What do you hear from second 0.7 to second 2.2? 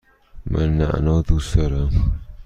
نعنا دوست دارم.